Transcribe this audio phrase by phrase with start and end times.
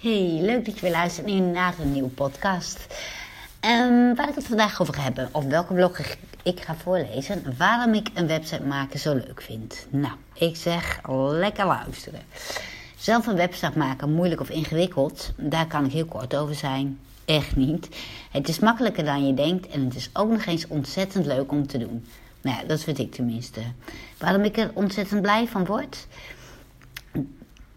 [0.00, 2.86] Hey, leuk dat je weer luistert naar een nieuwe podcast.
[3.64, 5.98] Um, waar ik het vandaag over hebben, of welke blog
[6.42, 9.86] ik ga voorlezen, waarom ik een website maken zo leuk vind.
[9.90, 11.00] Nou, ik zeg
[11.30, 12.20] lekker luisteren.
[12.96, 16.98] Zelf een website maken, moeilijk of ingewikkeld, daar kan ik heel kort over zijn.
[17.24, 17.88] Echt niet.
[18.30, 21.66] Het is makkelijker dan je denkt en het is ook nog eens ontzettend leuk om
[21.66, 22.06] te doen.
[22.40, 23.60] Nou ja, dat vind ik tenminste.
[24.18, 26.06] Waarom ik er ontzettend blij van word?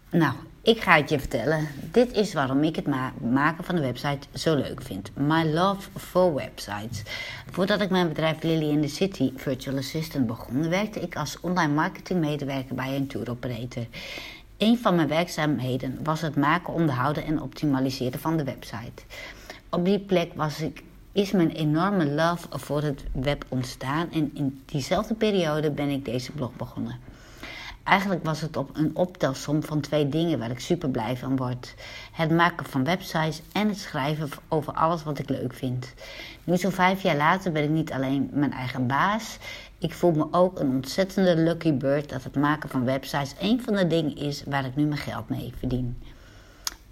[0.09, 0.33] Nou,
[0.64, 1.68] ik ga het je vertellen.
[1.91, 2.88] Dit is waarom ik het
[3.21, 5.12] maken van een website zo leuk vind.
[5.16, 7.04] My love for websites.
[7.52, 11.73] Voordat ik mijn bedrijf Lily in the City Virtual Assistant begon, werkte ik als online
[11.73, 13.85] marketing medewerker bij een tour operator.
[14.57, 19.04] Een van mijn werkzaamheden was het maken, onderhouden en optimaliseren van de website.
[19.70, 24.62] Op die plek was ik, is mijn enorme love voor het web ontstaan en in
[24.66, 26.99] diezelfde periode ben ik deze blog begonnen.
[27.83, 31.73] Eigenlijk was het op een optelsom van twee dingen waar ik super blij van word:
[32.11, 35.93] het maken van websites en het schrijven over alles wat ik leuk vind.
[36.43, 39.37] Nu, zo'n vijf jaar later, ben ik niet alleen mijn eigen baas.
[39.77, 43.75] Ik voel me ook een ontzettende lucky bird dat het maken van websites een van
[43.75, 45.97] de dingen is waar ik nu mijn geld mee verdien.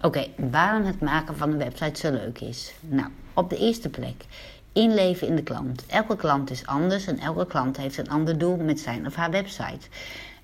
[0.00, 2.72] Oké, waarom het maken van een website zo leuk is?
[2.80, 4.24] Nou, op de eerste plek.
[4.72, 5.86] Inleven in de klant.
[5.86, 9.30] Elke klant is anders en elke klant heeft een ander doel met zijn of haar
[9.30, 9.88] website.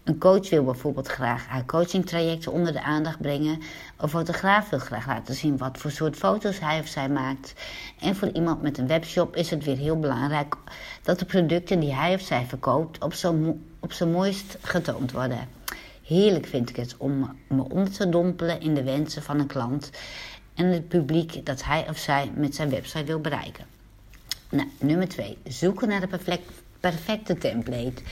[0.08, 3.60] Een coach wil bijvoorbeeld graag haar coachingtrajecten onder de aandacht brengen.
[3.96, 7.54] Een fotograaf wil graag laten zien wat voor soort foto's hij of zij maakt.
[8.00, 10.56] En voor iemand met een webshop is het weer heel belangrijk
[11.02, 15.48] dat de producten die hij of zij verkoopt op zijn op zo mooist getoond worden.
[16.02, 19.90] Heerlijk vind ik het om me onder te dompelen in de wensen van een klant
[20.54, 23.64] en het publiek dat hij of zij met zijn website wil bereiken.
[24.48, 25.38] Nou, nummer 2.
[25.44, 28.02] Zoeken naar de perfecte template.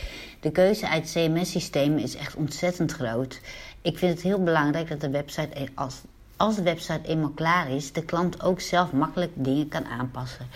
[0.41, 3.41] De keuze uit CMS-systemen is echt ontzettend groot.
[3.83, 6.03] Ik vind het heel belangrijk dat de website, e- als,
[6.37, 10.47] als de website eenmaal klaar is, de klant ook zelf makkelijk dingen kan aanpassen.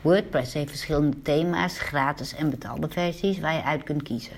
[0.00, 4.36] WordPress heeft verschillende thema's, gratis en betaalde versies, waar je uit kunt kiezen.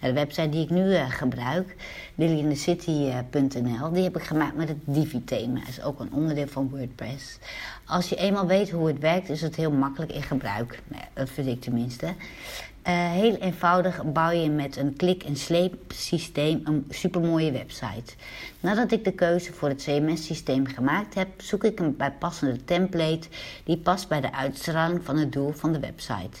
[0.00, 1.76] Nou, de website die ik nu uh, gebruik,
[2.14, 5.58] lillyinthecity.nl, die heb ik gemaakt met het Divi-thema.
[5.58, 7.38] Dat is ook een onderdeel van WordPress.
[7.84, 10.82] Als je eenmaal weet hoe het werkt, is het heel makkelijk in gebruik.
[10.88, 12.06] Nou, dat vind ik tenminste.
[12.06, 18.14] Uh, heel eenvoudig bouw je met een klik- en sleepsysteem een supermooie website.
[18.60, 23.28] Nadat ik de keuze voor het CMS-systeem gemaakt heb, zoek ik een bijpassende template
[23.64, 26.38] die past bij de uitstraling van het doel van de website.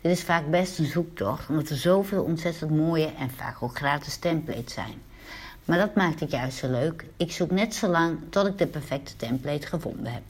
[0.00, 4.16] Dit is vaak best een zoektocht, omdat er zoveel ontzettend mooie en vaak ook gratis
[4.16, 5.02] templates zijn.
[5.64, 7.04] Maar dat maakt het juist zo leuk.
[7.16, 10.22] Ik zoek net zo lang tot ik de perfecte template gevonden heb.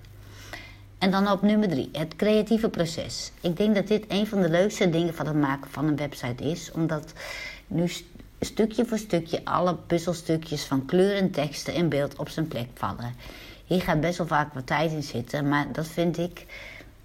[0.99, 3.33] En dan op nummer drie, het creatieve proces.
[3.41, 6.45] Ik denk dat dit een van de leukste dingen van het maken van een website
[6.45, 7.13] is, omdat
[7.67, 7.91] nu
[8.41, 13.15] stukje voor stukje alle puzzelstukjes van kleuren, teksten en beeld op zijn plek vallen.
[13.67, 16.47] Hier gaat best wel vaak wat tijd in zitten, maar dat vind ik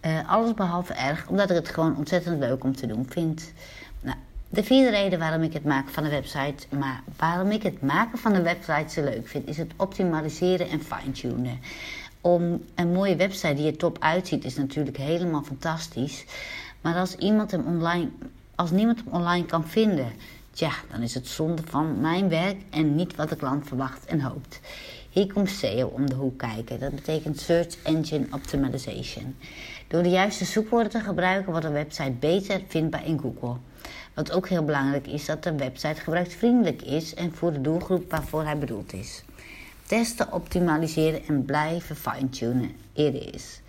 [0.06, 3.54] uh, alles behalve erg, omdat ik het gewoon ontzettend leuk om te doen vind.
[4.02, 4.18] Nou,
[4.50, 8.18] de vierde reden waarom ik het maken van een website, maar waarom ik het maken
[8.18, 11.60] van een website zo leuk vind, is het optimaliseren en fine-tunen.
[12.22, 16.26] Om een mooie website die er top uitziet, is natuurlijk helemaal fantastisch.
[16.82, 18.10] Maar als, iemand hem online,
[18.56, 20.12] als niemand hem online kan vinden,
[20.52, 24.22] tja, dan is het zonde van mijn werk en niet wat de klant verwacht en
[24.22, 24.60] hoopt.
[25.14, 26.80] Hier komt SEO om de hoek kijken.
[26.80, 29.36] Dat betekent Search Engine Optimization.
[29.88, 33.58] Door de juiste zoekwoorden te gebruiken wordt een website beter vindbaar in Google.
[34.14, 38.44] Wat ook heel belangrijk is dat de website gebruiksvriendelijk is en voor de doelgroep waarvoor
[38.44, 39.24] hij bedoeld is.
[39.86, 42.72] Testen, optimaliseren en blijven fine-tunen.
[42.94, 43.62] It is.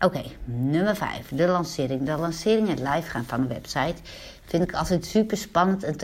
[0.00, 1.28] Oké, nummer 5.
[1.28, 2.02] De lancering.
[2.02, 4.02] De lancering, het live gaan van een website,
[4.44, 5.96] vind ik altijd super spannend en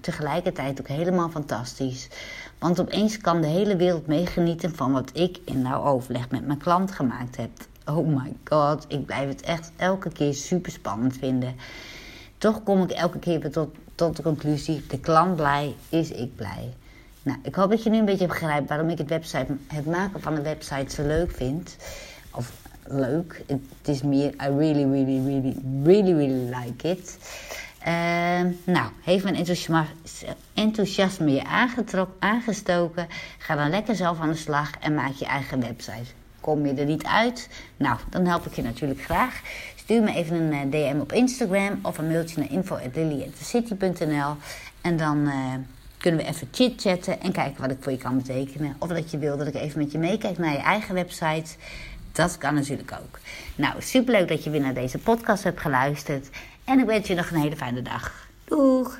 [0.00, 2.08] tegelijkertijd ook helemaal fantastisch.
[2.58, 6.58] Want opeens kan de hele wereld meegenieten van wat ik in nauw overleg met mijn
[6.58, 7.50] klant gemaakt heb.
[7.84, 11.54] Oh my god, ik blijf het echt elke keer super spannend vinden.
[12.38, 16.36] Toch kom ik elke keer weer tot, tot de conclusie: de klant blij is ik
[16.36, 16.74] blij.
[17.22, 20.20] Nou, ik hoop dat je nu een beetje begrijpt waarom ik het, website, het maken
[20.20, 21.76] van een website zo leuk vind.
[22.30, 22.52] Of
[22.84, 27.18] leuk, het is meer I really, really, really, really, really like it.
[27.88, 29.46] Uh, nou, heeft mijn
[30.54, 31.44] enthousiasme je
[32.18, 33.08] aangestoken?
[33.38, 36.10] Ga dan lekker zelf aan de slag en maak je eigen website.
[36.40, 37.48] Kom je er niet uit?
[37.76, 39.40] Nou, dan help ik je natuurlijk graag.
[39.74, 44.34] Stuur me even een eh, DM op Instagram of een mailtje naar info.lilyathecity.nl
[44.80, 45.34] en dan uh,
[45.98, 48.76] kunnen we even chit-chatten en kijken wat ik voor je kan betekenen.
[48.78, 51.56] Of dat je wil dat ik even met je meekijk naar je eigen website.
[52.12, 53.18] Dat kan natuurlijk ook.
[53.54, 56.28] Nou, superleuk dat je weer naar deze podcast hebt geluisterd.
[56.70, 58.28] En ik wens je nog een hele fijne dag.
[58.44, 58.98] Doeg!